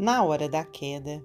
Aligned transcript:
na 0.00 0.24
hora 0.24 0.48
da 0.48 0.64
queda. 0.64 1.22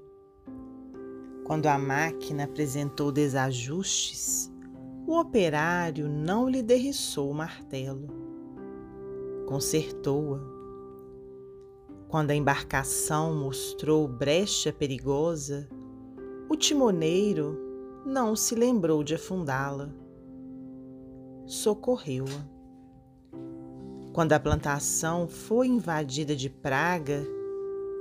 Quando 1.46 1.68
a 1.68 1.78
máquina 1.78 2.44
apresentou 2.44 3.10
desajustes, 3.10 4.52
o 5.08 5.18
operário 5.18 6.10
não 6.10 6.50
lhe 6.50 6.62
derriçou 6.62 7.32
o 7.32 7.34
martelo, 7.34 8.10
consertou-a. 9.48 10.42
Quando 12.10 12.32
a 12.32 12.36
embarcação 12.36 13.34
mostrou 13.34 14.10
brecha 14.10 14.74
perigosa, 14.74 15.70
o 16.50 16.58
timoneiro 16.58 17.58
não 18.06 18.36
se 18.36 18.56
lembrou 18.56 19.06
de 19.06 19.16
afundá-la, 19.16 19.90
socorreu-a. 21.46 22.56
Quando 24.12 24.34
a 24.34 24.40
plantação 24.40 25.30
foi 25.30 25.68
invadida 25.68 26.36
de 26.36 26.50
praga, 26.50 27.26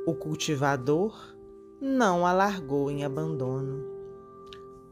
o 0.06 0.14
cultivador 0.14 1.34
não 1.80 2.26
a 2.26 2.32
largou 2.32 2.90
em 2.90 3.04
abandono. 3.04 3.82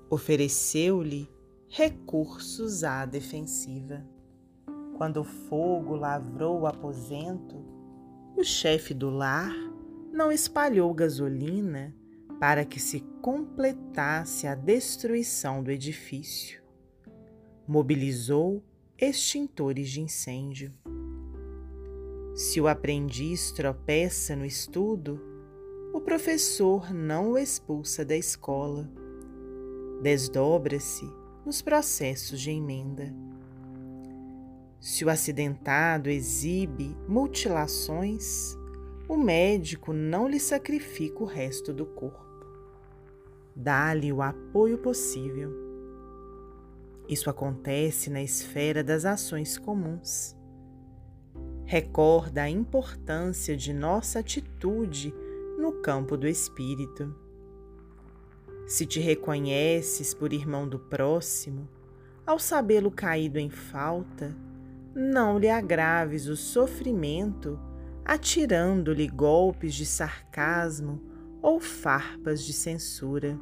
Ofereceu-lhe 0.08 1.28
recursos 1.68 2.82
à 2.82 3.04
defensiva. 3.04 4.06
Quando 4.96 5.18
o 5.18 5.24
fogo 5.24 5.96
lavrou 5.96 6.60
o 6.60 6.66
aposento, 6.66 7.62
o 8.36 8.42
chefe 8.42 8.94
do 8.94 9.10
lar 9.10 9.52
não 10.10 10.32
espalhou 10.32 10.92
gasolina 10.94 11.94
para 12.40 12.64
que 12.64 12.80
se 12.80 13.00
completasse 13.20 14.46
a 14.46 14.54
destruição 14.54 15.62
do 15.62 15.70
edifício. 15.70 16.62
Mobilizou 17.68 18.62
extintores 18.98 19.90
de 19.90 20.00
incêndio. 20.00 20.72
Se 22.34 22.62
o 22.62 22.66
aprendiz 22.66 23.52
tropeça 23.52 24.34
no 24.34 24.46
estudo, 24.46 25.20
o 25.92 26.00
professor 26.00 26.92
não 26.92 27.32
o 27.32 27.38
expulsa 27.38 28.06
da 28.06 28.16
escola. 28.16 28.90
Desdobra-se 30.00 31.04
nos 31.44 31.60
processos 31.60 32.40
de 32.40 32.50
emenda. 32.50 33.14
Se 34.80 35.04
o 35.04 35.10
acidentado 35.10 36.08
exibe 36.08 36.96
mutilações, 37.06 38.56
o 39.06 39.18
médico 39.18 39.92
não 39.92 40.26
lhe 40.26 40.40
sacrifica 40.40 41.22
o 41.22 41.26
resto 41.26 41.70
do 41.70 41.84
corpo. 41.84 42.46
Dá-lhe 43.54 44.10
o 44.10 44.22
apoio 44.22 44.78
possível. 44.78 45.52
Isso 47.06 47.28
acontece 47.28 48.08
na 48.08 48.22
esfera 48.22 48.82
das 48.82 49.04
ações 49.04 49.58
comuns 49.58 50.34
recorda 51.64 52.42
a 52.42 52.50
importância 52.50 53.56
de 53.56 53.72
nossa 53.72 54.18
atitude 54.18 55.14
no 55.58 55.72
campo 55.80 56.16
do 56.16 56.26
espírito. 56.26 57.14
Se 58.66 58.86
te 58.86 59.00
reconheces 59.00 60.14
por 60.14 60.32
irmão 60.32 60.68
do 60.68 60.78
próximo, 60.78 61.68
ao 62.26 62.38
sabê-lo 62.38 62.90
caído 62.90 63.38
em 63.38 63.50
falta, 63.50 64.34
não 64.94 65.38
lhe 65.38 65.48
agraves 65.48 66.26
o 66.26 66.36
sofrimento 66.36 67.58
atirando-lhe 68.04 69.06
golpes 69.06 69.74
de 69.74 69.86
sarcasmo 69.86 71.00
ou 71.40 71.60
farpas 71.60 72.44
de 72.44 72.52
censura. 72.52 73.38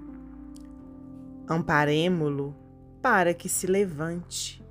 Amparemo-lo 1.48 2.54
para 3.02 3.34
que 3.34 3.48
se 3.48 3.66
levante, 3.66 4.62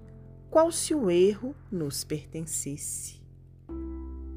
qual 0.50 0.72
se 0.72 0.94
o 0.94 1.09
erro 1.09 1.56
nos 1.72 2.03
pertencesse. 2.03 3.19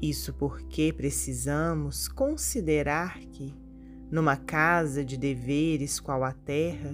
Isso 0.03 0.33
porque 0.33 0.91
precisamos 0.91 2.09
considerar 2.09 3.19
que, 3.19 3.55
numa 4.11 4.35
casa 4.35 5.01
de 5.01 5.15
deveres 5.15 5.97
qual 5.97 6.25
a 6.25 6.33
terra, 6.33 6.93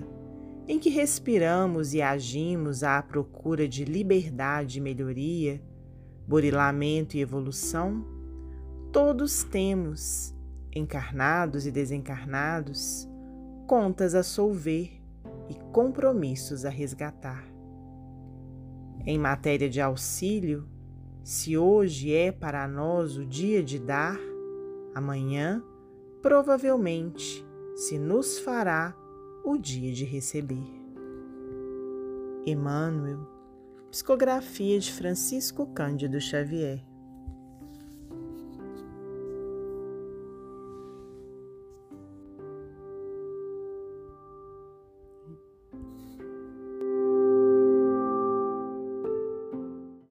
em 0.67 0.77
que 0.77 0.91
respiramos 0.91 1.95
e 1.95 2.03
agimos 2.03 2.83
à 2.83 3.01
procura 3.01 3.67
de 3.67 3.83
liberdade 3.83 4.77
e 4.77 4.81
melhoria, 4.81 5.59
burilamento 6.27 7.17
e 7.17 7.21
evolução, 7.21 8.05
todos 8.91 9.41
temos, 9.41 10.35
encarnados 10.71 11.65
e 11.65 11.71
desencarnados, 11.71 13.09
contas 13.65 14.13
a 14.13 14.21
solver 14.21 15.01
e 15.49 15.55
compromissos 15.71 16.63
a 16.63 16.69
resgatar. 16.69 17.43
Em 19.03 19.17
matéria 19.17 19.67
de 19.67 19.81
auxílio, 19.81 20.69
se 21.29 21.55
hoje 21.55 22.11
é 22.11 22.31
para 22.31 22.67
nós 22.67 23.15
o 23.15 23.23
dia 23.23 23.61
de 23.61 23.77
dar, 23.77 24.17
amanhã, 24.95 25.63
provavelmente, 26.23 27.45
se 27.75 27.99
nos 27.99 28.39
fará 28.39 28.97
o 29.43 29.55
dia 29.55 29.93
de 29.93 30.05
receber. 30.05 30.65
Emmanuel, 32.47 33.19
Psicografia 33.91 34.79
de 34.79 34.91
Francisco 34.91 35.67
Cândido 35.67 36.19
Xavier 36.19 36.83